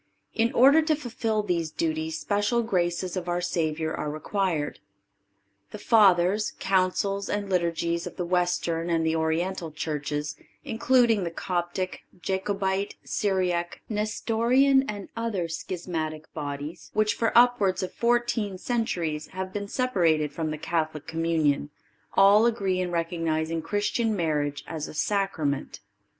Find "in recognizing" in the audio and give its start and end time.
22.81-23.61